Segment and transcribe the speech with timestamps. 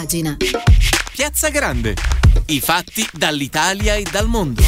[0.00, 0.34] Immagina.
[1.12, 1.94] Piazza Grande.
[2.46, 4.62] I fatti dall'Italia e dal mondo.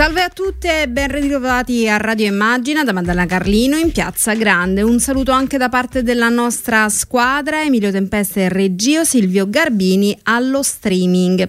[0.00, 4.80] Salve a tutte e ben ritrovati a Radio Immagina da Maddalena Carlino in Piazza Grande.
[4.80, 10.62] Un saluto anche da parte della nostra squadra, Emilio Tempesta in reggio, Silvio Garbini allo
[10.62, 11.46] streaming.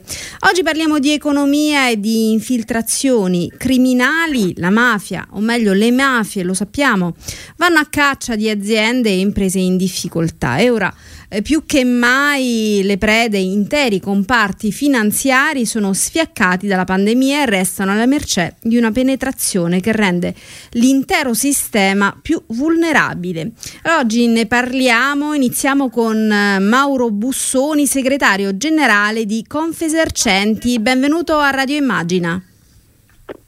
[0.50, 4.54] Oggi parliamo di economia e di infiltrazioni criminali.
[4.58, 7.16] La mafia, o meglio le mafie, lo sappiamo,
[7.55, 10.58] vanno a caccia di aziende e imprese in difficoltà.
[10.58, 10.94] E ora
[11.34, 17.94] eh, più che mai le prede interi comparti finanziari sono sfiaccati dalla pandemia e restano
[17.94, 20.36] alla mercé di una penetrazione che rende
[20.72, 23.52] l'intero sistema più vulnerabile.
[23.98, 30.80] Oggi ne parliamo, iniziamo con eh, Mauro Bussoni, segretario generale di Confesercenti.
[30.80, 32.44] Benvenuto a Radio Immagina.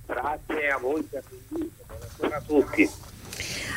[0.05, 1.83] Grazie a voi per l'invito,
[2.17, 3.02] buonasera a tutti.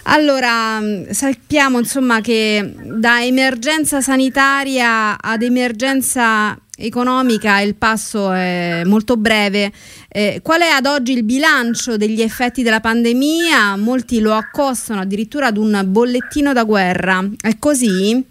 [0.08, 9.16] Allora, mm, sappiamo insomma che da emergenza sanitaria ad emergenza economica il passo è molto
[9.16, 9.72] breve.
[10.08, 13.76] Eh, qual è ad oggi il bilancio degli effetti della pandemia?
[13.76, 17.24] Molti lo accostano addirittura ad un bollettino da guerra.
[17.40, 18.24] È così?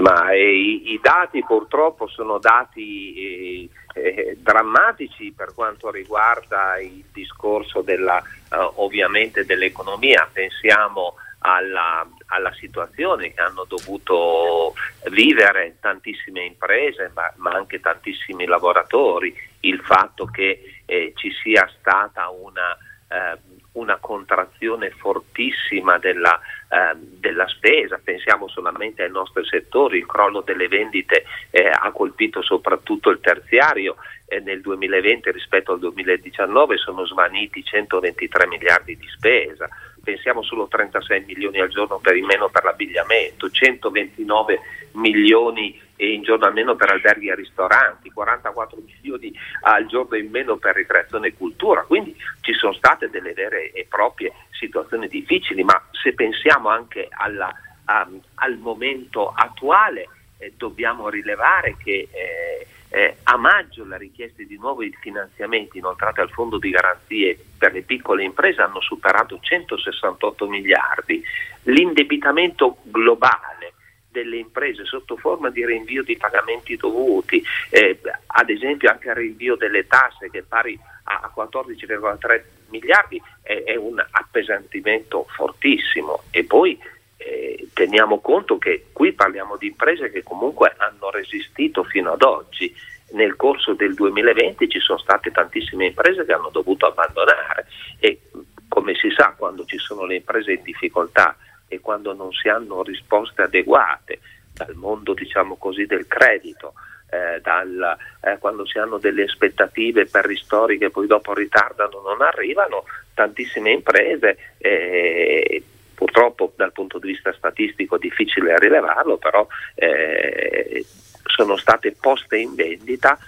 [0.00, 7.04] Ma eh, i, i, dati purtroppo sono dati eh, eh, drammatici per quanto riguarda il
[7.12, 10.28] discorso della, eh, ovviamente dell'economia.
[10.30, 14.74] Pensiamo alla, alla, situazione che hanno dovuto
[15.10, 22.28] vivere tantissime imprese, ma, ma anche tantissimi lavoratori, il fatto che eh, ci sia stata
[22.28, 22.76] una,
[23.08, 23.38] eh,
[23.72, 30.68] una contrazione fortissima della, eh, della, spesa, pensiamo solamente ai nostri settori, il crollo delle
[30.68, 37.62] vendite eh, ha colpito soprattutto il terziario eh, nel 2020 rispetto al 2019 sono svaniti
[37.62, 39.68] 123 miliardi di spesa,
[40.02, 44.60] pensiamo solo 36 milioni al giorno per in meno per l'abbigliamento, 129
[44.92, 50.74] milioni in giorno almeno per alberghi e ristoranti, 44 milioni al giorno in meno per
[50.74, 56.12] ricreazione e cultura, quindi ci sono state delle vere e proprie situazioni difficili, ma se
[56.12, 57.52] pensiamo anche alla,
[57.86, 60.08] um, al momento attuale
[60.38, 66.30] eh, dobbiamo rilevare che eh, eh, a maggio le richieste di nuovi finanziamenti inoltrate al
[66.30, 71.22] fondo di garanzie per le piccole imprese hanno superato 168 miliardi.
[71.64, 73.74] L'indebitamento globale
[74.16, 79.56] delle imprese sotto forma di rinvio di pagamenti dovuti, eh, ad esempio anche il rinvio
[79.56, 86.78] delle tasse che è pari a 14,3 miliardi, è, è un appesantimento fortissimo e poi
[87.18, 92.74] eh, teniamo conto che qui parliamo di imprese che comunque hanno resistito fino ad oggi.
[93.10, 97.66] Nel corso del 2020 ci sono state tantissime imprese che hanno dovuto abbandonare
[98.00, 98.20] e
[98.68, 101.36] come si sa quando ci sono le imprese in difficoltà
[101.68, 104.20] e quando non si hanno risposte adeguate
[104.52, 106.72] dal mondo diciamo così del credito,
[107.10, 112.22] eh, dal, eh, quando si hanno delle aspettative per ristori che poi dopo ritardano non
[112.22, 112.84] arrivano,
[113.14, 115.62] tantissime imprese eh,
[115.94, 120.84] purtroppo dal punto di vista statistico è difficile rilevarlo, però eh,
[121.24, 123.18] sono state poste in vendita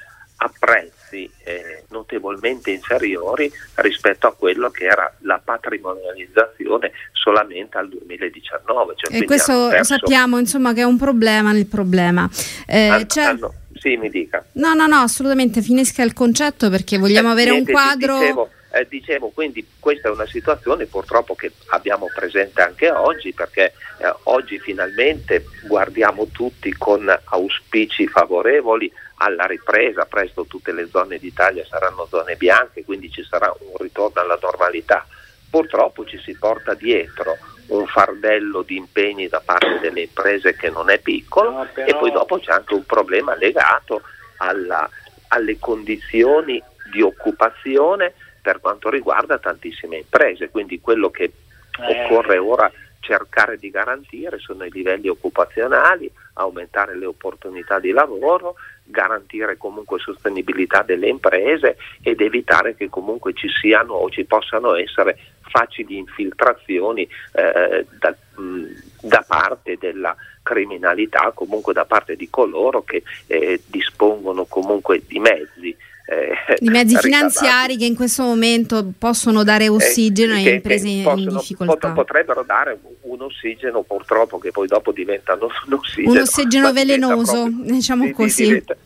[0.40, 8.94] a prezzi eh, notevolmente inferiori rispetto a quello che era la patrimonializzazione solamente al 2019.
[8.96, 9.96] Cioè, e questo perso...
[9.96, 12.28] sappiamo insomma che è un problema nel problema.
[12.66, 14.44] Eh, hanno, hanno, sì, mi dica.
[14.52, 18.18] No, no, no, assolutamente finisca il concetto perché vogliamo eh, avere niente, un quadro...
[18.18, 23.72] Dicevo, eh, dicevo, quindi questa è una situazione purtroppo che abbiamo presente anche oggi perché
[23.98, 31.64] eh, oggi finalmente guardiamo tutti con auspici favorevoli alla ripresa, presto tutte le zone d'Italia
[31.64, 35.06] saranno zone bianche, quindi ci sarà un ritorno alla normalità.
[35.50, 37.36] Purtroppo ci si porta dietro
[37.68, 41.86] un fardello di impegni da parte delle imprese che non è piccolo no, però...
[41.86, 44.02] e poi dopo c'è anche un problema legato
[44.38, 44.88] alla,
[45.28, 52.04] alle condizioni di occupazione per quanto riguarda tantissime imprese, quindi quello che eh.
[52.04, 58.56] occorre ora cercare di garantire sono i livelli occupazionali, aumentare le opportunità di lavoro,
[58.90, 65.18] garantire comunque sostenibilità delle imprese ed evitare che comunque ci siano o ci possano essere
[65.48, 67.02] facili infiltrazioni
[67.32, 68.62] eh, da, mh,
[69.02, 75.76] da, parte della criminalità, comunque da parte di coloro che eh, dispongono comunque di mezzi
[76.10, 81.02] eh, di mezzi finanziari che in questo momento possono dare eh, ossigeno eh, alle imprese
[81.02, 81.90] possono, in difficoltà.
[81.90, 86.10] Potrebbero dare un ossigeno purtroppo che poi dopo diventa un ossigeno.
[86.10, 88.44] Un ossigeno velenoso, diciamo di, così.
[88.44, 88.76] Diventa,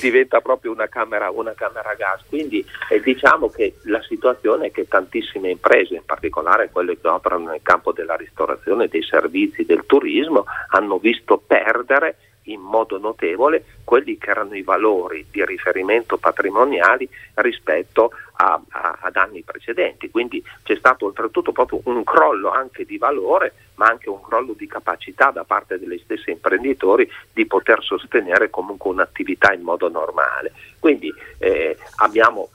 [0.00, 2.20] diventa proprio una camera, una camera a gas.
[2.28, 7.52] Quindi eh, diciamo che la situazione è che tantissime imprese, in particolare quelle che operano
[7.52, 12.16] nel campo della ristorazione, dei servizi, del turismo, hanno visto perdere
[12.46, 19.16] in modo notevole quelli che erano i valori di riferimento patrimoniali rispetto a, a, ad
[19.16, 20.10] anni precedenti.
[20.10, 24.66] Quindi c'è stato oltretutto proprio un crollo anche di valore, ma anche un crollo di
[24.66, 30.52] capacità da parte degli stessi imprenditori di poter sostenere comunque un'attività in modo normale.
[30.78, 32.50] Quindi eh, abbiamo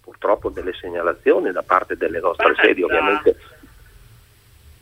[0.00, 3.36] purtroppo delle segnalazioni da parte delle nostre sedi, ovviamente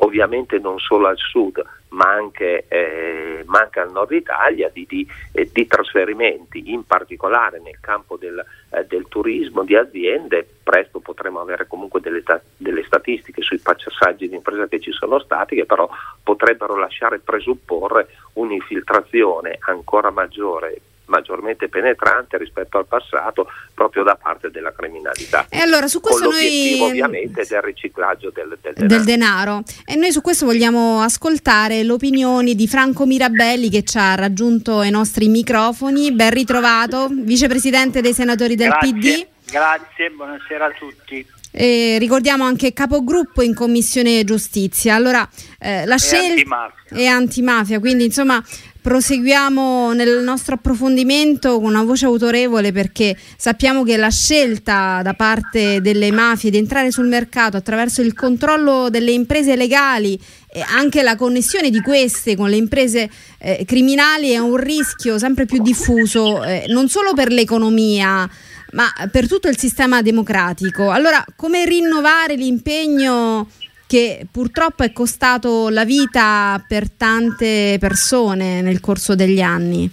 [0.03, 5.07] ovviamente non solo al sud ma anche, eh, ma anche al nord Italia di, di,
[5.33, 10.47] eh, di, trasferimenti, in particolare nel campo del, eh, del, turismo di aziende.
[10.63, 12.23] Presto potremo avere comunque delle,
[12.57, 15.89] delle statistiche sui passaggi di impresa che ci sono stati che però
[16.23, 20.81] potrebbero lasciare presupporre un'infiltrazione ancora maggiore
[21.13, 25.47] maggiormente penetrante rispetto al passato proprio da parte della criminalità.
[25.51, 26.91] E allora su questo Con l'obiettivo noi...
[26.91, 28.87] ovviamente del riciclaggio del, del, denaro.
[28.87, 29.63] del, denaro.
[29.85, 34.79] E noi su questo vogliamo ascoltare le opinioni di Franco Mirabelli che ci ha raggiunto
[34.79, 36.13] ai nostri microfoni.
[36.13, 38.93] Ben ritrovato, vicepresidente dei senatori del Grazie.
[38.93, 39.27] PD.
[39.51, 41.27] Grazie, buonasera a tutti.
[41.55, 44.95] E ricordiamo anche capogruppo in Commissione Giustizia.
[44.95, 45.29] Allora,
[45.59, 48.43] eh, la scelta è antimafia, quindi insomma
[48.83, 55.81] proseguiamo nel nostro approfondimento con una voce autorevole perché sappiamo che la scelta da parte
[55.81, 60.21] delle mafie di entrare sul mercato attraverso il controllo delle imprese legali
[60.53, 63.09] e anche la connessione di queste con le imprese
[63.39, 68.29] eh, criminali è un rischio sempre più diffuso eh, non solo per l'economia
[68.73, 70.91] ma per tutto il sistema democratico.
[70.91, 73.49] Allora, come rinnovare l'impegno
[73.93, 79.87] che purtroppo è costato la vita per tante persone nel corso degli anni.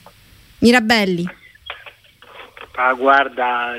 [0.60, 1.30] Mirabelli.
[2.76, 3.76] Ah, guarda,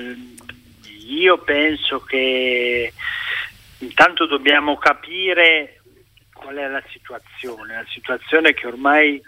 [1.08, 2.92] io penso che
[3.78, 5.80] intanto dobbiamo capire
[6.34, 7.76] qual è la situazione.
[7.76, 9.18] La situazione che ormai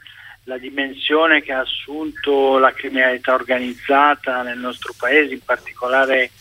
[0.44, 6.32] la dimensione che ha assunto la criminalità organizzata nel nostro paese, in particolare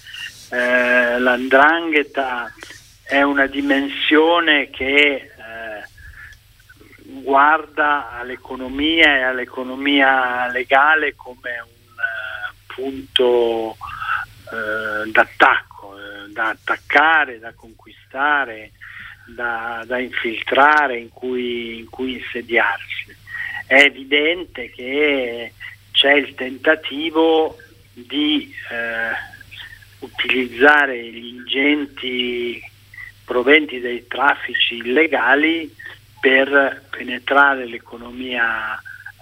[0.51, 2.51] eh, l'andrangheta,
[3.11, 5.31] è una dimensione che eh,
[7.03, 15.93] guarda all'economia e all'economia legale come un uh, punto uh, d'attacco,
[16.31, 18.71] da attaccare, da conquistare,
[19.25, 23.13] da, da infiltrare, in cui, in cui, insediarsi.
[23.67, 25.51] È evidente che
[25.91, 27.57] c'è il tentativo
[27.91, 28.55] di
[29.99, 32.69] utilizzare gli ingenti
[33.25, 35.73] proventi dai traffici illegali
[36.19, 38.79] per penetrare l'economia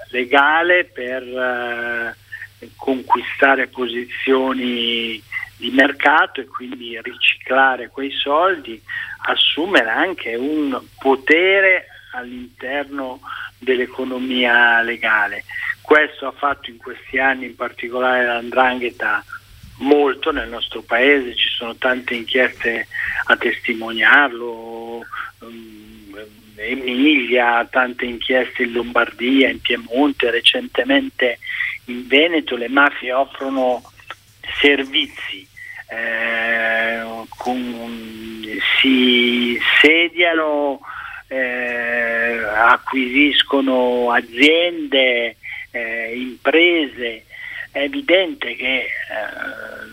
[0.09, 5.21] legale, per eh, conquistare posizioni
[5.55, 8.81] di mercato e quindi riciclare quei soldi,
[9.25, 13.19] assumere anche un potere all'interno
[13.57, 15.43] dell'economia legale.
[15.81, 19.23] Questo ha fatto in questi anni in particolare l'andrangheta
[19.79, 22.87] molto nel nostro paese, ci sono tante inchieste
[23.25, 25.05] a testimoniarlo,
[25.39, 31.39] um, Emilia, tante inchieste in Lombardia, in Piemonte, recentemente
[31.85, 33.81] in Veneto le mafie offrono
[34.59, 35.47] servizi,
[35.87, 37.01] eh,
[37.37, 38.45] con,
[38.79, 40.81] si sediano,
[41.27, 45.37] eh, acquisiscono aziende,
[45.71, 47.23] eh, imprese,
[47.71, 49.89] è evidente che eh,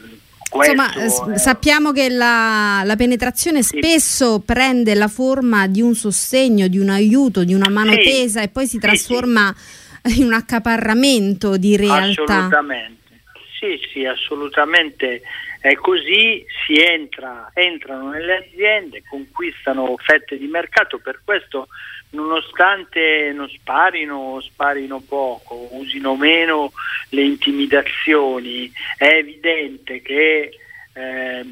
[0.52, 1.38] Insomma, è...
[1.38, 3.78] sappiamo che la, la penetrazione sì.
[3.78, 8.02] spesso prende la forma di un sostegno, di un aiuto, di una mano sì.
[8.02, 12.22] tesa e poi si trasforma sì, in un accaparramento di realtà.
[12.22, 13.20] Assolutamente,
[13.58, 15.22] sì, sì, assolutamente
[15.68, 21.66] è così, si entra, entrano nelle aziende, conquistano fette di mercato, per questo
[22.10, 26.70] nonostante non sparino, sparino poco, usino meno
[27.08, 30.56] le intimidazioni, è evidente che
[30.92, 31.44] eh,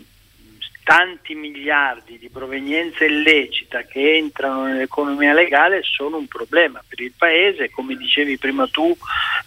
[0.85, 7.69] tanti miliardi di provenienza illecita che entrano nell'economia legale sono un problema per il Paese,
[7.69, 8.97] come dicevi prima tu,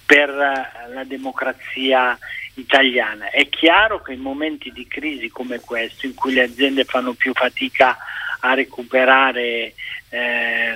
[0.06, 2.18] per eh, la democrazia
[2.58, 3.30] italiana.
[3.30, 7.34] È chiaro che in momenti di crisi come questo, in cui le aziende fanno più
[7.34, 7.98] fatica
[8.42, 9.74] a recuperare
[10.10, 10.76] eh,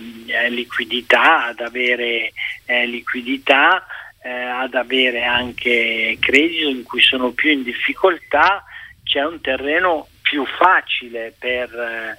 [0.49, 2.31] liquidità, ad avere
[2.65, 3.85] eh, liquidità,
[4.21, 8.63] eh, ad avere anche credito in cui sono più in difficoltà,
[9.03, 12.17] c'è un terreno più facile per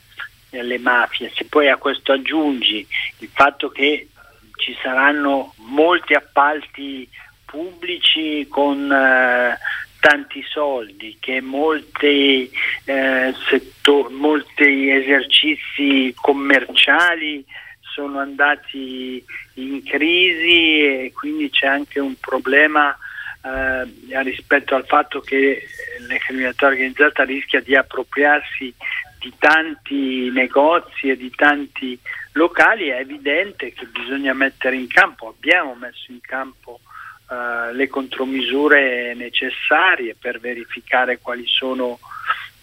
[0.50, 1.32] eh, le mafie.
[1.34, 2.86] Se poi a questo aggiungi
[3.18, 4.08] il fatto che
[4.56, 7.08] ci saranno molti appalti
[7.52, 9.58] pubblici con eh,
[10.00, 12.50] tanti soldi, che molti,
[12.86, 17.44] eh, settor, molti esercizi commerciali
[17.80, 19.22] sono andati
[19.54, 22.96] in crisi e quindi c'è anche un problema
[23.44, 25.62] eh, rispetto al fatto che
[26.08, 28.74] la criminalità organizzata rischia di appropriarsi
[29.18, 31.98] di tanti negozi e di tanti
[32.32, 36.80] locali, è evidente che bisogna mettere in campo, abbiamo messo in campo
[37.32, 41.98] eh, le contromisure necessarie per verificare quali sono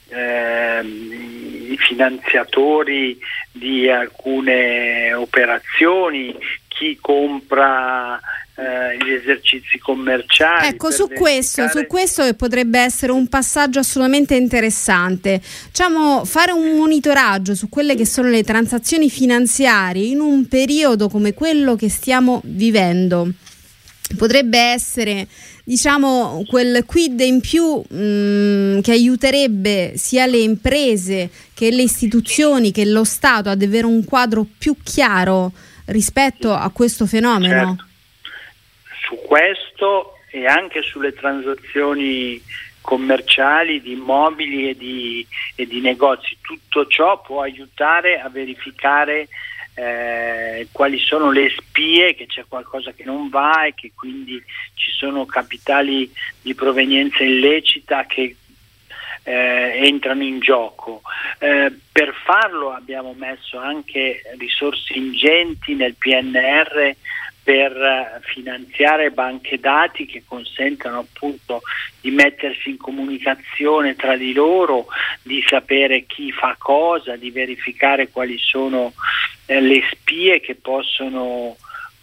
[0.10, 3.18] eh, i finanziatori
[3.52, 6.36] di alcune operazioni,
[6.68, 8.20] chi compra
[8.56, 10.68] eh, gli esercizi commerciali.
[10.68, 15.42] Ecco, su questo, su questo potrebbe essere un passaggio assolutamente interessante.
[15.68, 21.34] Diciamo, fare un monitoraggio su quelle che sono le transazioni finanziarie in un periodo come
[21.34, 23.32] quello che stiamo vivendo
[24.16, 25.28] potrebbe essere
[25.64, 32.72] diciamo quel quid in più mh, mm, che aiuterebbe sia le imprese che le istituzioni
[32.72, 35.52] che lo Stato ad avere un quadro più chiaro
[35.86, 37.76] rispetto a questo fenomeno?
[37.76, 37.88] Certo.
[39.02, 42.42] Su questo e anche sulle transazioni
[42.82, 45.26] commerciali di immobili e di,
[45.56, 49.28] e di negozi, tutto ciò può aiutare a verificare
[49.80, 54.44] eh, quali sono le spie, che c'è qualcosa che non va e che quindi
[54.74, 58.36] ci sono capitali di provenienza illecita che
[59.24, 61.02] eh, entrano in gioco.
[61.40, 66.96] Eh, per farlo abbiamo messo anche risorse ingenti nel PNR
[67.50, 71.64] per finanziare banche dati che consentano appunto
[72.00, 74.86] di mettersi in comunicazione tra di loro,
[75.24, 78.94] di sapere chi fa cosa, di verificare quali sono
[79.48, 81.58] eh, le spie che possono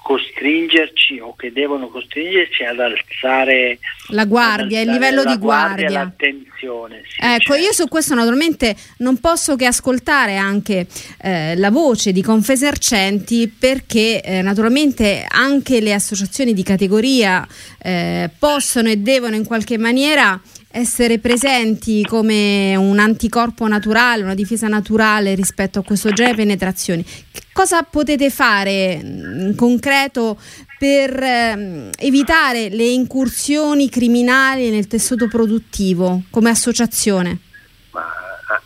[0.07, 5.99] costringerci o che devono costringerci ad alzare la guardia, il livello di guardia, guardia.
[5.99, 7.03] l'attenzione.
[7.09, 7.55] Sì, ecco, certo.
[7.57, 10.87] io su questo naturalmente non posso che ascoltare anche
[11.21, 17.45] eh, la voce di Confesercenti perché eh, naturalmente anche le associazioni di categoria
[17.83, 20.41] eh, possono e devono in qualche maniera
[20.77, 27.05] essere presenti come un anticorpo naturale, una difesa naturale rispetto a questo genere di penetrazioni.
[27.53, 30.39] Cosa potete fare in concreto
[30.79, 37.39] per eh, evitare le incursioni criminali nel tessuto produttivo come associazione?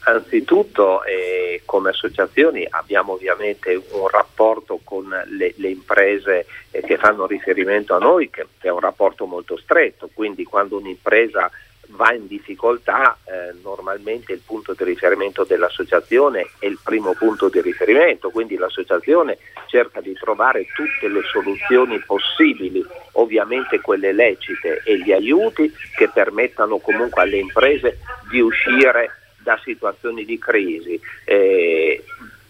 [0.02, 7.26] Anzitutto eh, come associazioni abbiamo ovviamente un rapporto con le, le imprese eh, che fanno
[7.26, 11.48] riferimento a noi che, che è un rapporto molto stretto, quindi quando un'impresa
[11.90, 17.60] va in difficoltà, eh, normalmente il punto di riferimento dell'associazione è il primo punto di
[17.60, 25.12] riferimento, quindi l'associazione cerca di trovare tutte le soluzioni possibili, ovviamente quelle lecite e gli
[25.12, 27.98] aiuti che permettano comunque alle imprese
[28.30, 29.10] di uscire
[29.42, 31.00] da situazioni di crisi.
[31.24, 32.04] Eh,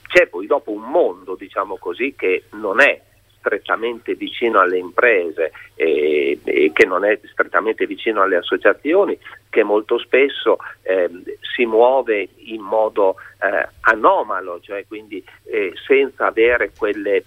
[0.06, 3.00] c'è poi dopo un mondo, diciamo così, che non è
[3.40, 9.18] strettamente vicino alle imprese e, e, che non è strettamente vicino alle associazioni,
[9.48, 11.10] che molto spesso eh,
[11.54, 17.24] si muove in modo eh, anomalo, cioè quindi eh, senza avere quelle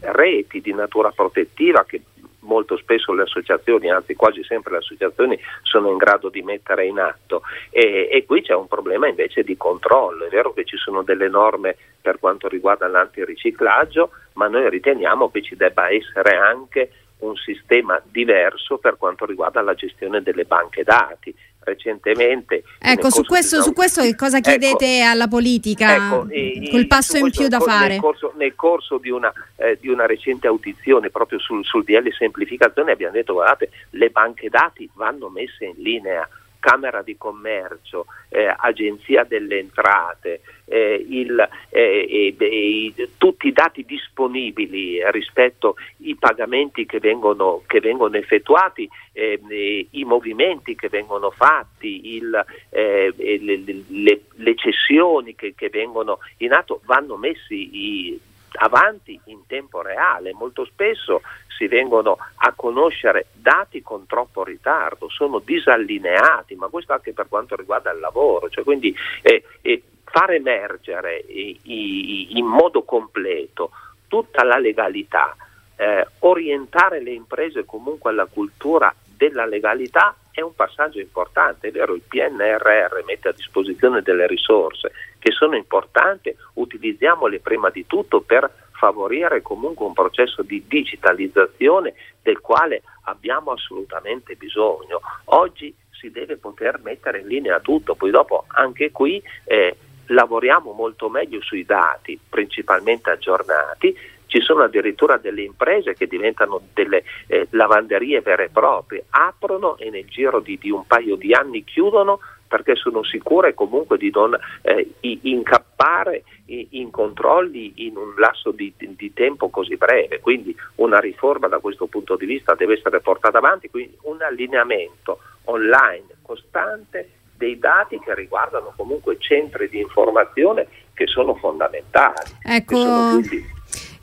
[0.00, 2.02] reti di natura protettiva che
[2.44, 6.98] molto spesso le associazioni, anzi quasi sempre le associazioni sono in grado di mettere in
[6.98, 7.42] atto.
[7.70, 11.28] E, e, qui c'è un problema invece di controllo, è vero che ci sono delle
[11.28, 18.00] norme per quanto riguarda l'antiriciclaggio, ma noi riteniamo che ci debba essere anche un sistema
[18.04, 21.34] diverso per quanto riguarda la gestione delle banche dati
[21.64, 22.64] recentemente.
[22.78, 25.94] Ecco, su questo, su questo, che cosa ecco, chiedete ecco, alla politica?
[25.94, 26.26] Ecco,
[26.70, 27.88] quel passo in più da fare?
[27.88, 32.12] Nel corso, nel corso di, una, eh, di, una, recente audizione proprio sul, sul DL
[32.12, 36.28] semplificazione abbiamo detto guardate, le banche dati vanno messe in linea
[36.64, 45.76] Camera di Commercio, eh, Agenzia delle Entrate, eh, il, eh, tutti i dati disponibili rispetto
[46.02, 49.46] ai pagamenti che vengono, che vengono effettuati, ehm,
[49.90, 56.54] i movimenti che vengono fatti, il, eh, le, le, le, cessioni che, che, vengono in
[56.54, 58.20] atto vanno messi i,
[58.56, 60.32] avanti in tempo reale.
[60.32, 61.22] Molto spesso
[61.56, 67.56] si vengono a conoscere dati con troppo ritardo, sono disallineati, ma questo anche per quanto
[67.56, 73.70] riguarda il lavoro, cioè quindi eh, eh, far emergere i, i, in modo completo
[74.08, 75.34] tutta la legalità,
[75.76, 81.94] eh, orientare le imprese comunque alla cultura della legalità è un passaggio importante, è vero,
[81.94, 84.90] il PNRR mette a disposizione delle risorse
[85.24, 92.40] che sono importanti, utilizziamole prima di tutto per favorire comunque un processo di digitalizzazione del
[92.40, 95.00] quale abbiamo assolutamente bisogno.
[95.26, 99.74] Oggi si deve poter mettere in linea tutto, poi dopo anche qui eh,
[100.08, 107.02] lavoriamo molto meglio sui dati, principalmente aggiornati, ci sono addirittura delle imprese che diventano delle
[107.28, 111.64] eh, lavanderie vere e proprie, aprono e nel giro di, di un paio di anni
[111.64, 112.18] chiudono
[112.54, 119.12] perché sono sicure comunque di non eh, incappare in controlli in un lasso di, di,
[119.12, 120.20] tempo così breve.
[120.20, 125.18] Quindi una riforma da questo punto di vista deve essere portata avanti, quindi un allineamento
[125.46, 132.30] online costante dei dati che riguardano comunque centri di informazione che sono fondamentali.
[132.40, 132.76] Ecco.
[132.76, 133.44] Sono quindi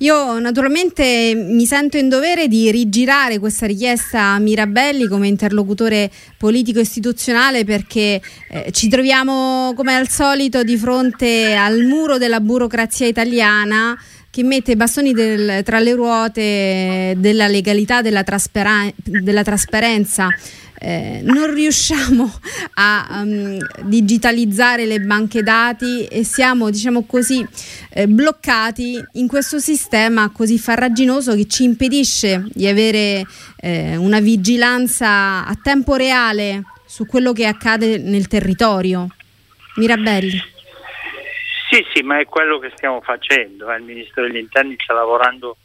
[0.01, 6.79] io naturalmente mi sento in dovere di rigirare questa richiesta a Mirabelli come interlocutore politico
[6.79, 13.95] istituzionale perché eh, ci troviamo come al solito di fronte al muro della burocrazia italiana
[14.31, 20.29] che mette i bastoni del, tra le ruote della legalità, della, trasparen- della trasparenza
[20.83, 22.27] eh, non riusciamo
[22.73, 27.45] a um, digitalizzare le banche dati e siamo, diciamo così,
[27.93, 33.23] eh, bloccati in questo sistema così farraginoso che ci impedisce di avere
[33.57, 39.07] eh, una vigilanza a tempo reale su quello che accade nel territorio.
[39.75, 40.49] Mirabelli.
[41.69, 43.71] Sì, sì, ma è quello che stiamo facendo.
[43.71, 43.77] Eh.
[43.77, 45.57] Il Ministro degli Interni sta lavorando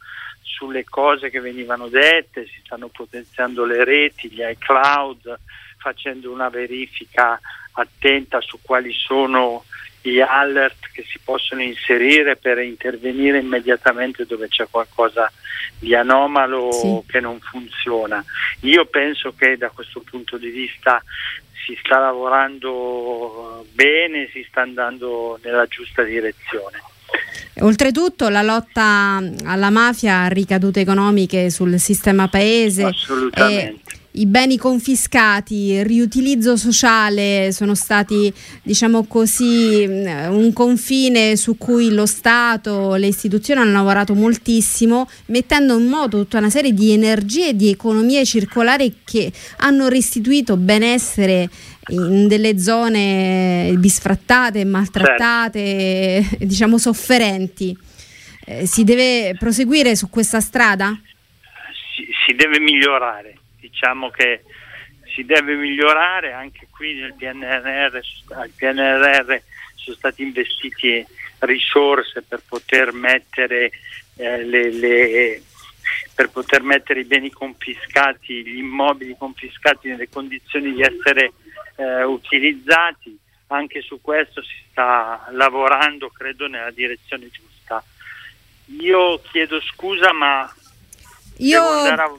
[0.56, 5.38] sulle cose che venivano dette, si stanno potenziando le reti, gli iCloud,
[5.76, 7.38] facendo una verifica
[7.72, 9.64] attenta su quali sono
[10.00, 15.30] gli alert che si possono inserire per intervenire immediatamente dove c'è qualcosa
[15.78, 17.02] di anomalo sì.
[17.06, 18.24] che non funziona.
[18.60, 21.02] Io penso che da questo punto di vista
[21.66, 26.80] si sta lavorando bene, si sta andando nella giusta direzione.
[27.60, 32.84] Oltretutto la lotta alla mafia ha ricadute economiche sul sistema paese.
[32.84, 33.80] Assolutamente.
[34.18, 38.32] I beni confiscati, il riutilizzo sociale sono stati,
[38.62, 45.86] diciamo così, un confine su cui lo Stato, le istituzioni hanno lavorato moltissimo, mettendo in
[45.86, 51.50] moto tutta una serie di energie e di economie circolari che hanno restituito benessere
[51.88, 56.44] in delle zone bisfrattate, maltrattate, certo.
[56.46, 57.76] diciamo sofferenti.
[58.46, 60.98] Eh, si deve proseguire su questa strada?
[61.94, 64.42] Si, si, deve migliorare, diciamo che
[65.14, 68.00] si deve migliorare, anche qui nel PNRR,
[68.34, 69.40] al PNRR
[69.74, 71.04] sono stati investiti
[71.40, 73.70] risorse per poter mettere
[74.16, 75.42] eh, le, le
[76.14, 81.32] per poter mettere i beni confiscati, gli immobili confiscati nelle condizioni di essere
[81.76, 83.16] eh, utilizzati.
[83.48, 87.84] Anche su questo si sta lavorando, credo, nella direzione giusta.
[88.80, 90.52] Io chiedo scusa, ma
[91.36, 92.14] io a...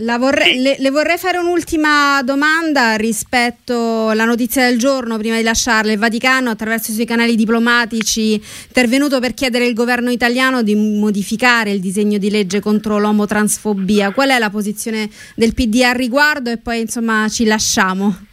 [0.00, 0.62] Vorrei, sì.
[0.62, 5.90] le, le, vorrei fare un'ultima domanda rispetto alla notizia del giorno, prima di lasciarla.
[5.90, 10.76] Il Vaticano, attraverso i suoi canali diplomatici, è intervenuto per chiedere al governo italiano di
[10.76, 14.12] modificare il disegno di legge contro l'omotransfobia.
[14.12, 16.50] Qual è la posizione del PD al riguardo?
[16.50, 18.26] E poi insomma ci lasciamo.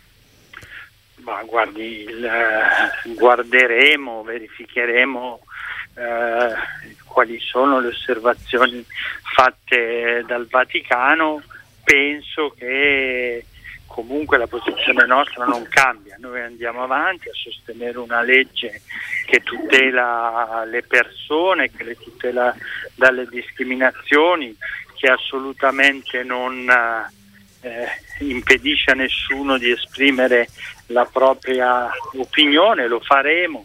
[1.24, 5.40] Ma guardi, il, eh, guarderemo, verificheremo
[5.96, 6.54] eh,
[7.06, 8.86] quali sono le osservazioni
[9.34, 11.42] fatte dal Vaticano
[11.86, 13.46] penso che
[13.86, 18.82] comunque la posizione nostra non cambia, noi andiamo avanti a sostenere una legge
[19.26, 22.54] che tutela le persone, che le tutela
[22.94, 24.54] dalle discriminazioni,
[24.98, 26.70] che assolutamente non
[27.62, 27.88] eh,
[28.20, 30.50] impedisce a nessuno di esprimere
[30.88, 33.64] la propria opinione, lo faremo.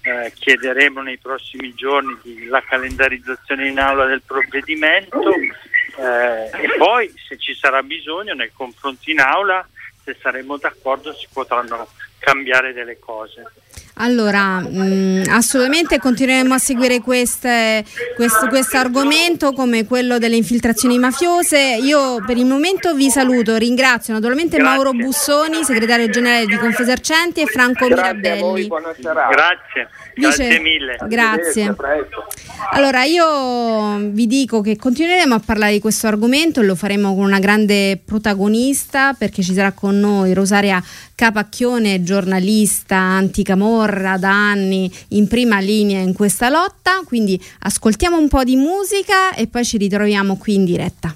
[0.00, 5.34] Eh, chiederemo nei prossimi giorni la calendarizzazione in aula del provvedimento
[5.96, 9.66] eh, e poi se ci sarà bisogno nei confronti in aula,
[10.04, 13.44] se saremo d'accordo, si potranno cambiare delle cose.
[13.98, 17.38] Allora, mh, mm, assolutamente continueremo a seguire questo
[18.76, 21.78] argomento come quello delle infiltrazioni mafiose.
[21.80, 24.74] Io per il momento vi saluto, ringrazio naturalmente Grazie.
[24.74, 28.68] Mauro Bussoni, segretario generale di Confesercenti e Franco Grazie Mirabelli.
[28.68, 29.88] Grazie.
[30.14, 30.96] Vice, grazie mille.
[31.06, 31.74] Grazie.
[32.72, 37.24] Allora io vi dico che continueremo a parlare di questo argomento e lo faremo con
[37.24, 40.82] una grande protagonista perché ci sarà con noi Rosaria
[41.14, 43.85] Capacchione, giornalista anticamorra
[44.18, 49.46] da anni in prima linea in questa lotta, quindi ascoltiamo un po' di musica e
[49.46, 51.14] poi ci ritroviamo qui in diretta.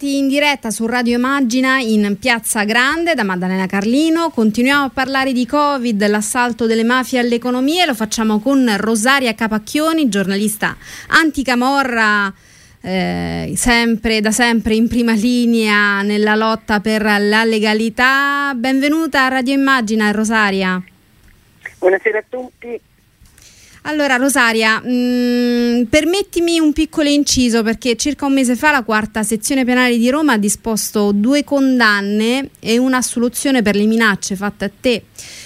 [0.00, 4.30] Ritrovati in diretta su Radio Immagina in Piazza Grande da Maddalena Carlino.
[4.30, 7.84] Continuiamo a parlare di Covid, l'assalto delle mafie all'economia.
[7.84, 10.76] Lo facciamo con Rosaria Capacchioni, giornalista
[11.08, 12.32] anticamorra.
[12.82, 18.54] Eh, sempre, da sempre in prima linea nella lotta per la legalità.
[18.56, 20.82] Benvenuta a Radio Immagina, Rosaria.
[21.78, 22.80] Buonasera a tutti.
[23.82, 29.22] Allora Rosaria, mh, mm, permettimi un piccolo inciso perché circa un mese fa la quarta
[29.22, 34.70] sezione penale di Roma ha disposto due condanne e un'assoluzione per le minacce fatte a
[34.80, 35.04] te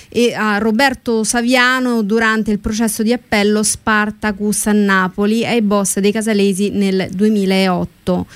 [0.09, 6.13] e a Roberto Saviano durante il processo di appello Spartacus a Napoli ai boss dei
[6.13, 8.27] Casalesi nel 2008.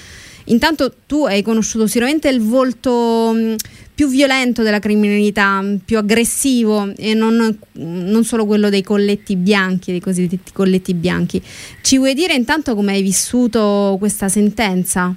[0.49, 3.57] Intanto tu hai conosciuto sicuramente il volto mh,
[3.95, 10.01] più violento della criminalità, più aggressivo e non, non, solo quello dei colletti bianchi, dei
[10.01, 11.43] cosiddetti colletti bianchi.
[11.83, 15.15] Ci vuoi dire intanto come hai vissuto questa sentenza?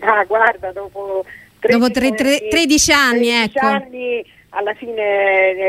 [0.00, 1.24] Ah, guarda, dopo,
[1.60, 3.66] dopo tre, tre, 13 anni, 13 ecco.
[3.66, 5.02] anni alla fine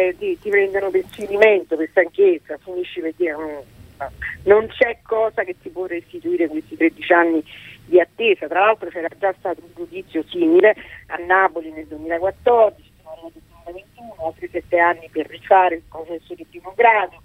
[0.08, 4.06] eh, ti, ti, prendono per sfinimento, per stanchezza, finisci per dire mm,
[4.44, 7.44] non c'è cosa che ti può restituire questi 13 anni
[7.86, 8.48] di attesa.
[8.48, 10.76] Tra l'altro c'era già stato un giudizio simile
[11.08, 16.34] a Napoli nel 2014, siamo arrivati nel 2021, altri sette anni per rifare il processo
[16.34, 17.22] di primo grado.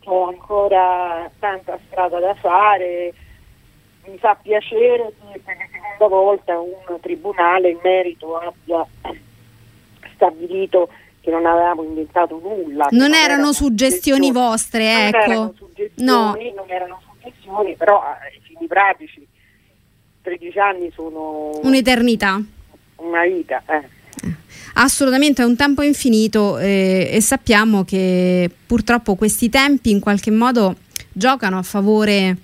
[0.00, 3.14] C'è ancora tanta strada da fare.
[4.06, 8.86] Mi fa piacere che per la seconda volta un tribunale in merito abbia
[10.12, 12.88] stabilito che non avevamo inventato nulla.
[12.90, 15.16] Non, non erano, suggestioni, suggestioni vostre, non ecco.
[15.16, 16.34] Erano suggestioni, no.
[16.54, 19.26] Non erano suggestioni, però ai fini pratici
[20.24, 21.50] 13 anni sono...
[21.62, 22.42] Un'eternità.
[22.96, 24.02] Una vita, eh.
[24.76, 30.76] Assolutamente è un tempo infinito eh, e sappiamo che purtroppo questi tempi in qualche modo
[31.12, 32.36] giocano a favore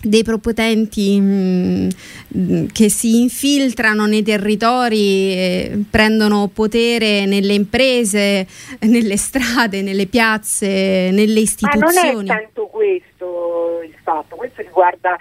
[0.00, 1.88] dei propotenti mh,
[2.36, 8.46] mm, che si infiltrano nei territori, eh, prendono potere nelle imprese,
[8.86, 11.94] nelle strade, nelle piazze, nelle istituzioni.
[11.94, 15.16] Ma non è tanto questo il fatto, questo riguarda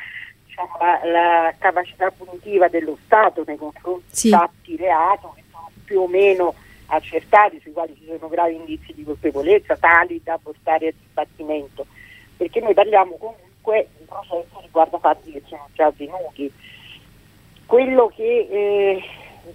[0.58, 4.30] diciamo, la, la, capacità punitiva dello Stato nei confronti sì.
[4.30, 6.56] di fatti reato che sono più o meno
[6.88, 11.86] accertati, sui quali ci sono gravi indizi di colpevolezza, tali da portare a dibattimento,
[12.36, 16.52] perché noi parliamo comunque di processo riguardo fatti che sono già avvenuti.
[17.66, 19.04] Quello che eh,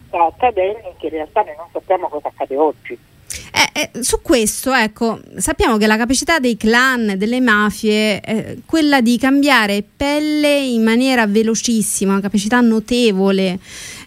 [0.07, 2.99] sta accadendo è che in realtà noi non sappiamo cosa accade oggi
[3.53, 9.01] eh, eh, su questo, ecco, sappiamo che la capacità dei clan, delle mafie, è quella
[9.01, 13.59] di cambiare pelle in maniera velocissima, una capacità notevole.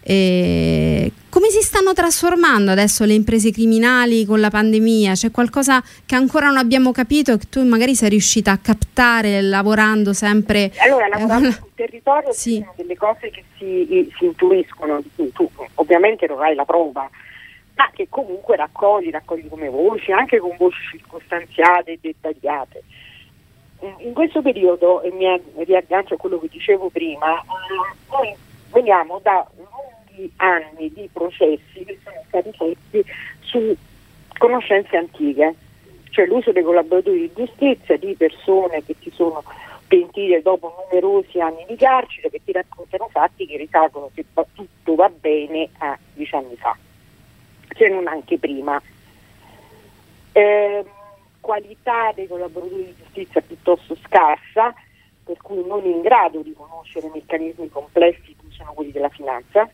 [0.07, 5.13] Eh, come si stanno trasformando adesso le imprese criminali con la pandemia?
[5.13, 9.41] C'è qualcosa che ancora non abbiamo capito e che tu magari sei riuscita a captare
[9.41, 10.71] lavorando sempre?
[10.77, 12.53] Allora, lavorando sul territorio sì.
[12.59, 15.01] sono delle cose che si, si intuiscono,
[15.33, 17.09] tu ovviamente non hai la prova,
[17.75, 22.83] ma che comunque raccogli, raccogli come voci, anche con voci circostanziate e dettagliate.
[23.99, 27.43] In questo periodo, e mi riaggancio a quello che dicevo prima,
[28.09, 28.33] noi
[28.71, 33.05] veniamo da lunghi anni di processi che sono stati fatti
[33.41, 33.75] su
[34.37, 35.55] conoscenze antiche,
[36.09, 39.43] cioè l'uso dei collaboratori di giustizia, di persone che si sono
[39.87, 45.09] pentite dopo numerosi anni di carcere, che ti raccontano fatti che risalgono, se tutto va
[45.09, 46.75] bene, a dieci anni fa
[47.75, 48.81] se non anche prima.
[50.31, 50.85] Eh,
[51.39, 54.73] qualità dei collaboratori di giustizia piuttosto scarsa,
[55.23, 59.69] per cui non in grado di conoscere meccanismi complessi come sono quelli della finanza,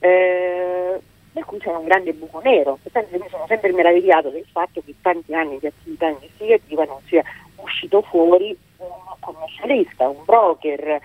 [0.00, 1.00] eh,
[1.32, 2.78] per cui c'è un grande buco nero.
[2.82, 7.22] E mi sono sempre meravigliato del fatto che tanti anni di attività investigativa non sia
[7.56, 8.88] uscito fuori un
[9.20, 11.00] commercialista, un broker,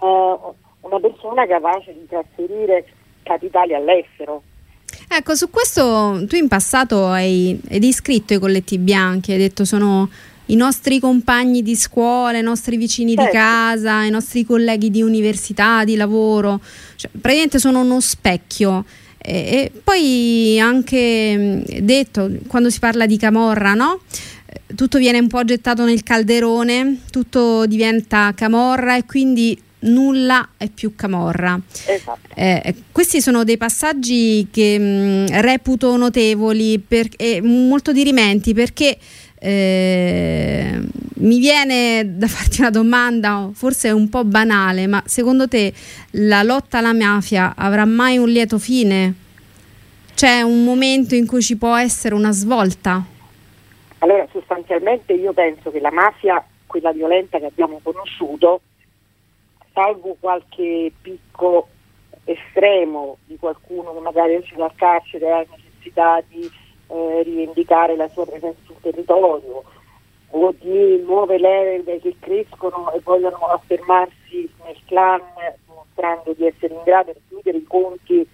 [0.00, 2.86] un, una persona capace di trasferire
[3.24, 4.42] capitali all'estero.
[5.08, 10.08] Ecco, su questo tu in passato hai, hai descritto i colletti bianchi, hai detto sono
[10.46, 13.30] i nostri compagni di scuola, i nostri vicini certo.
[13.30, 16.60] di casa, i nostri colleghi di università, di lavoro,
[16.96, 18.84] cioè, praticamente sono uno specchio.
[19.18, 24.00] E, e poi anche detto, quando si parla di camorra, no?
[24.74, 30.94] tutto viene un po' gettato nel calderone, tutto diventa camorra e quindi nulla è più
[30.94, 31.58] camorra.
[31.86, 32.20] Esatto.
[32.34, 38.96] Eh, questi sono dei passaggi che mh, reputo notevoli per, e molto dirimenti perché
[39.38, 40.80] eh,
[41.16, 45.72] mi viene da farti una domanda, forse un po' banale, ma secondo te
[46.12, 49.14] la lotta alla mafia avrà mai un lieto fine?
[50.14, 53.04] C'è un momento in cui ci può essere una svolta?
[53.98, 58.60] Allora, sostanzialmente io penso che la mafia, quella violenta che abbiamo conosciuto,
[59.74, 61.68] salvo qualche picco
[62.24, 66.48] estremo di qualcuno che magari esce dal carcere e ha necessità di
[66.86, 69.62] eh, rivendicare la sua presenza sul territorio
[70.30, 75.20] o di nuove leve che crescono e vogliono affermarsi nel clan
[75.66, 78.28] dimostrando di essere in grado di chiudere i conti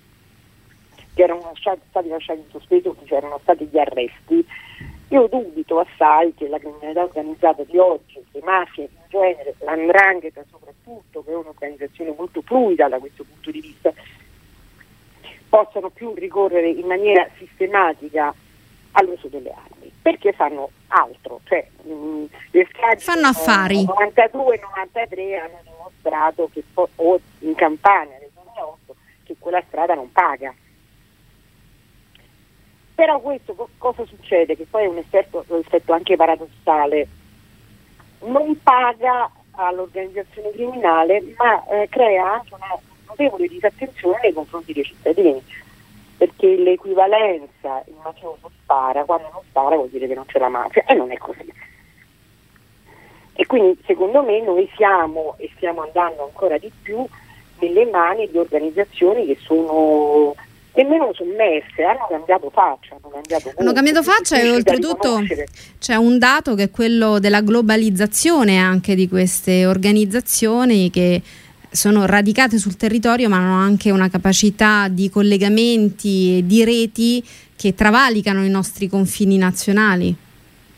[1.15, 4.47] che erano stati lasciati in sospeso, che c'erano stati gli arresti,
[5.11, 11.25] io dubito assai che la criminalità organizzata di oggi, le mafie in genere, l'andrangheta soprattutto,
[11.25, 13.93] che è un'organizzazione molto fluida da questo punto di vista,
[15.49, 18.33] possano più ricorrere in maniera sistematica
[18.93, 23.85] all'uso delle armi, perché fanno altro, cioè mh, mm, le stragi fanno affari.
[23.85, 28.95] 92 e 93 hanno dimostrato che o in campagna nel 2008
[29.25, 30.55] che quella strada non paga.
[33.01, 34.55] Però questo cosa succede?
[34.55, 37.09] Che poi è un effetto, un effetto anche paradossale,
[38.25, 45.43] non paga all'organizzazione criminale ma eh, crea anche una notevole disattenzione nei confronti dei cittadini
[46.19, 50.85] perché l'equivalenza il mafioso spara, quando non spara vuol dire che non c'è la mafia
[50.85, 51.51] e non è così.
[53.33, 57.03] E quindi secondo me noi siamo e stiamo andando ancora di più
[57.61, 60.35] nelle mani di organizzazioni che sono
[60.75, 62.97] nemmeno sommerse, hanno cambiato faccia.
[62.97, 65.23] Hanno cambiato, hanno cambiato faccia e oltretutto
[65.79, 71.23] c'è un dato che è quello della globalizzazione anche di queste organizzazioni che
[71.71, 77.25] sono radicate sul territorio ma hanno anche una capacità di collegamenti e di reti
[77.57, 80.17] che travalicano i nostri confini nazionali.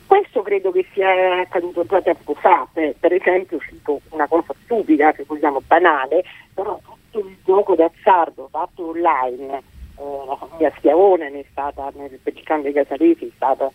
[0.05, 5.11] Questo credo che sia accaduto già tempo fa, per, per esempio cito una cosa stupida,
[5.15, 9.61] se vogliamo banale, però tutto il gioco d'azzardo fatto online,
[10.03, 13.71] eh, la famiglia Schiavone ne è stata, nel Peccicano dei Casalesi è stata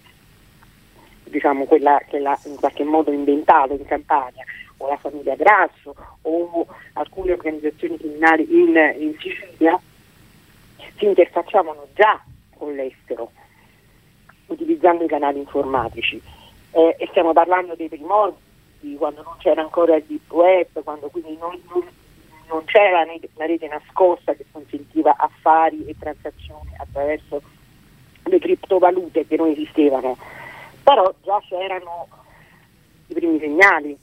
[1.24, 4.44] diciamo, quella che l'ha in qualche modo inventato in Campania,
[4.78, 9.78] o la famiglia Grasso o alcune organizzazioni criminali in, in Sicilia
[10.96, 12.22] si interfacciavano già
[12.56, 13.30] con l'estero
[14.46, 16.20] utilizzando i canali informatici.
[16.70, 21.36] Eh, e stiamo parlando dei primordi quando non c'era ancora il deep web, quando quindi
[21.38, 21.84] non, non,
[22.48, 27.42] non c'era la rete nascosta che consentiva affari e transazioni attraverso
[28.24, 30.16] le criptovalute che non esistevano,
[30.82, 32.08] però già c'erano
[33.06, 33.98] i primi segnali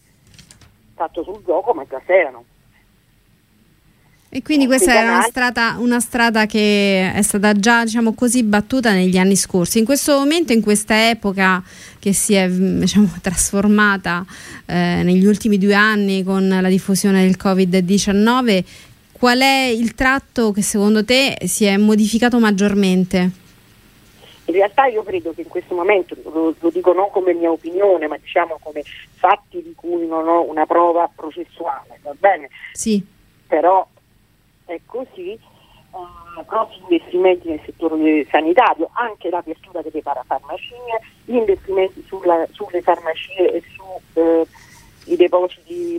[0.95, 2.45] fatto sul gioco, ma già c'erano.
[4.35, 8.91] E quindi questa è una strada, una strada, che è stata già diciamo così, battuta
[8.91, 9.79] negli anni scorsi.
[9.79, 11.63] In questo momento, in questa epoca
[11.99, 14.25] che si è diciamo, trasformata
[14.65, 18.63] eh, negli ultimi due anni con la diffusione del Covid-19,
[19.13, 23.31] qual è il tratto che secondo te si è modificato maggiormente?
[24.47, 28.07] In realtà io credo che in questo momento, lo, lo, dico non come mia opinione,
[28.07, 32.49] ma diciamo come fatti di cui non ho una prova processuale, va bene?
[32.73, 33.01] Sì.
[33.47, 33.87] Però
[34.65, 40.75] è così, eh, grossi investimenti nel settore sanitario, anche l'apertura delle parafarmacie,
[41.25, 45.97] gli investimenti sulla, sulle farmacie e sui eh, depositi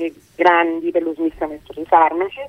[0.00, 2.40] mm, grandi per lo smistamento dei farmaci.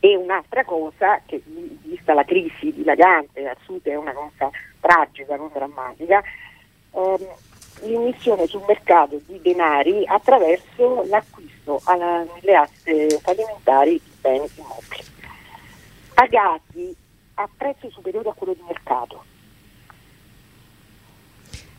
[0.00, 5.50] E un'altra cosa, che vista la crisi dilagante al sud è una cosa tragica, non
[5.50, 6.22] drammatica,
[6.92, 7.26] ehm,
[7.84, 11.53] l'immissione sul mercato di denari attraverso l'acquisto
[11.84, 15.04] alla, nelle aste fallimentari di beni immobili,
[16.14, 16.96] pagati
[17.34, 19.24] a prezzo superiore a quello di mercato.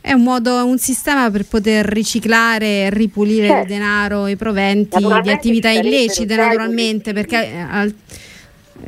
[0.01, 3.61] È un modo, un sistema per poter riciclare e ripulire certo.
[3.63, 7.95] il denaro, i proventi di attività illecite, naturalmente, perché eh,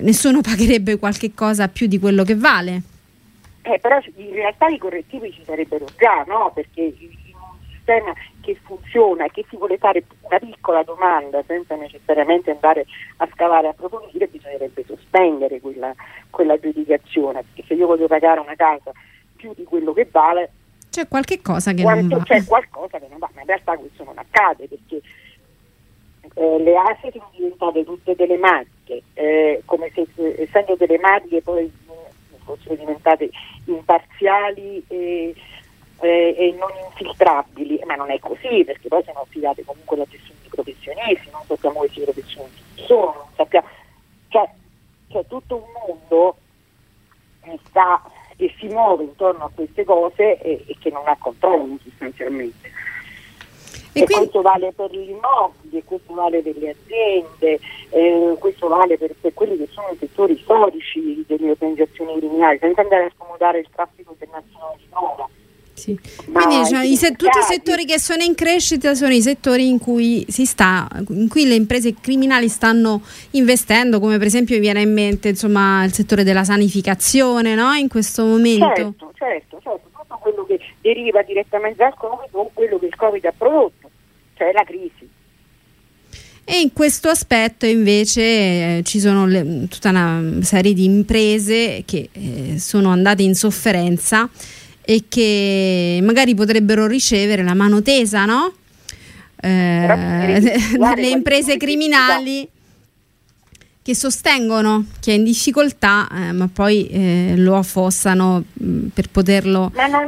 [0.01, 2.81] nessuno pagherebbe qualche cosa più di quello che vale.
[3.63, 6.51] Eh, però in realtà i correttivi ci sarebbero già, no?
[6.53, 7.16] Perché un
[7.87, 12.85] sistema che funziona e che si vuole fare una piccola domanda senza necessariamente andare
[13.17, 15.93] a scavare e approfondire, bisognerebbe sospendere quella,
[16.29, 18.91] quella giudicazione, perché se io voglio pagare una casa
[19.35, 20.51] più di quello che vale
[20.89, 22.23] c'è qualche cosa che non va.
[22.23, 24.99] C'è qualcosa che non va, ma in realtà questo non accade perché
[26.33, 31.71] eh, le aste sono diventate tutte telematiche, eh, come se essendo telematiche poi
[32.43, 33.29] fossero diventate
[33.65, 35.35] imparziali e,
[36.01, 40.39] e, e, non infiltrabili, ma non è così perché poi sono affidate comunque alla gestione
[40.43, 43.67] di professionisti, non sappiamo questi professionisti sono, non sappiamo,
[44.29, 44.49] cioè,
[45.09, 46.37] c'è tutto un mondo
[47.41, 48.01] che sta
[48.35, 52.67] che si muove intorno a queste cose e, e che non ha controllo sostanzialmente.
[53.93, 54.13] E, e quindi...
[54.13, 59.33] questo vale per gli immobili, questo vale per le aziende, eh, questo vale per, per,
[59.33, 64.11] quelli che sono i settori storici delle organizzazioni criminali, senza andare a scomodare il traffico
[64.11, 65.27] internazionale di droga.
[65.77, 65.97] Sì.
[66.31, 69.77] Quindi diciamo, i se- tutti i settori che sono in crescita sono i settori in
[69.77, 74.91] cui, sta, in cui le imprese criminali stanno investendo, come per esempio mi viene in
[74.91, 77.71] mente insomma, il settore della sanificazione no?
[77.73, 78.65] in questo momento.
[78.65, 83.25] Certo, certo, certo, tutto quello che deriva direttamente dal Covid o quello che il Covid
[83.25, 83.89] ha prodotto,
[84.35, 85.07] cioè la crisi.
[86.43, 92.09] E in questo aspetto invece eh, ci sono le, tutta una serie di imprese che
[92.13, 94.27] eh, sono andate in sofferenza
[94.89, 98.53] e che magari potrebbero ricevere la mano tesa, no?
[99.41, 102.47] Eh, dalle imprese criminali
[103.81, 109.71] che sostengono chi è in difficoltà, eh, ma poi eh, lo affossano mh, per poterlo.
[109.75, 110.05] Ma non,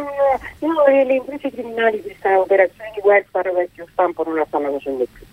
[0.60, 5.26] no, le imprese criminali questa operazione di welfare vecchio stampo non la stanno facendo più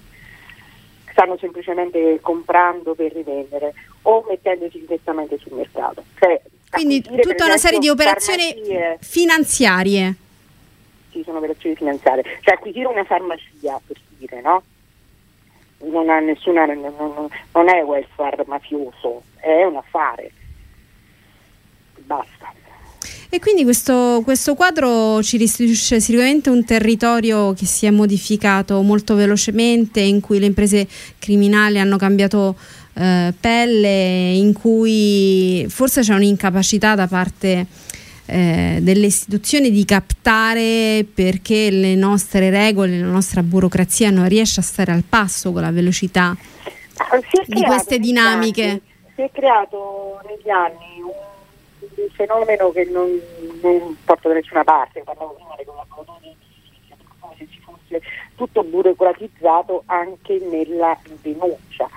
[1.13, 6.05] stanno semplicemente comprando per rivendere o mettendosi direttamente sul mercato.
[6.19, 6.43] Cioè,
[6.77, 10.15] Quindi tutta una serie di operazioni farmacie, finanziarie.
[11.11, 12.23] Sì, sono operazioni finanziarie.
[12.41, 14.63] Cioè acquisire una farmacia, per dire, no?
[15.79, 20.31] Non, ha nessuna, non, non è welfare mafioso, è un affare.
[22.05, 22.53] Basta.
[23.29, 29.15] E quindi questo, questo, quadro ci restituisce sicuramente un territorio che si è modificato molto
[29.15, 30.87] velocemente, in cui le imprese
[31.19, 32.57] criminali hanno cambiato
[32.97, 37.67] eh, pelle, in cui forse c'è un'incapacità da parte
[38.27, 44.63] eh, delle istituzioni di captare perché le nostre regole, la nostra burocrazia non riesce a
[44.63, 46.37] stare al passo con la velocità
[47.47, 48.65] di queste dinamiche.
[48.65, 48.83] Anni,
[49.15, 51.27] si è creato negli anni un
[51.97, 53.09] un fenomeno che non,
[53.63, 56.37] non porta da nessuna parte, parlavo prima dei collaboratori
[57.19, 58.03] come se ci fosse
[58.35, 61.89] tutto burocratizzato anche nella denuncia.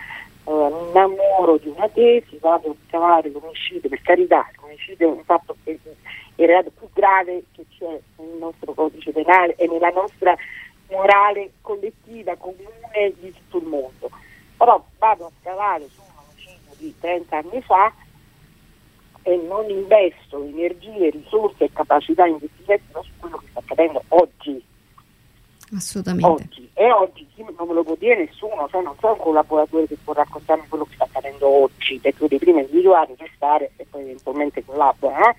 [0.49, 5.23] Uh, mi innamoro di una tesi, vado a chiamare l'omicidio, per carità, l'omicidio è un
[5.23, 5.89] fatto che è
[6.41, 10.35] il reato più grave che c'è nel nostro codice penale e nella nostra
[10.89, 14.09] morale collettiva, comune di tutto il mondo.
[14.57, 17.93] Però vado a scavare su un omicidio di 30 anni fa
[19.21, 24.65] e non investo energie, risorse e capacità investigative su quello che sta accadendo oggi.
[25.75, 26.27] Assolutamente.
[26.27, 26.69] Oggi.
[26.73, 30.13] E oggi non me lo può dire nessuno, cioè non sono un collaboratore che può
[30.13, 35.29] raccontarmi quello che sta accadendo oggi, perché devi prima individuare, testare e poi eventualmente collabora.
[35.29, 35.35] Eh?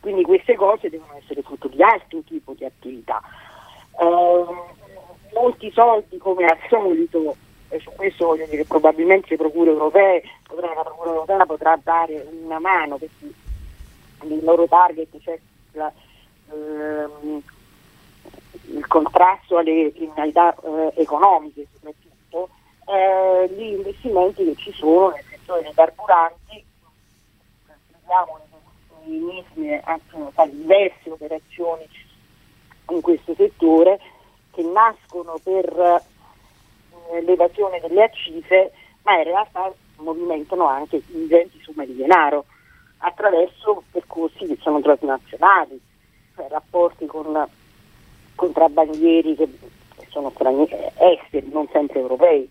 [0.00, 3.20] Quindi queste cose devono essere frutto di altro tipo di attività.
[3.92, 4.54] Uh,
[5.32, 7.36] molti soldi come al solito
[7.68, 12.26] e su questo voglio dire probabilmente le procure europee, potrà, la procura europea potrà dare
[12.42, 13.32] una mano perché
[14.22, 15.38] nel loro target c'è
[15.72, 15.92] la,
[16.52, 17.42] ehm,
[18.68, 22.48] il contrasto alle criminalità eh, economiche soprattutto,
[22.86, 26.64] eh, gli investimenti che ci sono nel settore dei carburanti,
[27.92, 28.38] vediamo
[29.04, 31.88] nei mesi anche diverse operazioni
[32.90, 34.00] in questo settore
[34.52, 36.02] che nascono per
[37.22, 42.44] l'evasione delle accise, ma in realtà movimentano anche ingenti somme di denaro
[42.98, 45.80] attraverso percorsi che sono transnazionali,
[46.34, 47.48] cioè rapporti con
[48.36, 49.48] contrabbandieri che
[50.08, 52.48] sono stranieri, esteri, non sempre europei.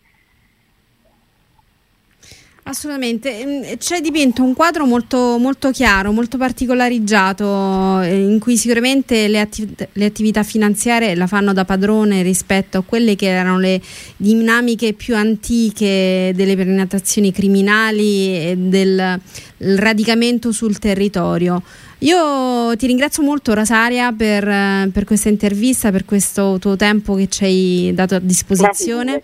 [2.68, 9.28] Assolutamente, ehm, c'è dipinto un quadro molto, molto chiaro, molto particolarizzato, eh, in cui sicuramente
[9.28, 13.80] le, attiv- le, attività finanziarie la fanno da padrone rispetto a quelle che erano le
[14.18, 19.22] dinamiche più antiche delle penetrazioni criminali e del
[19.58, 21.62] radicamento sul territorio.
[22.00, 27.44] Io ti ringrazio molto Rosaria per, per questa intervista, per questo tuo tempo che ci
[27.44, 29.22] hai dato a disposizione.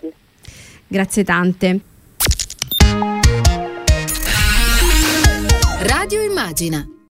[0.86, 1.80] Grazie tante.
[5.84, 6.86] Radio Immagina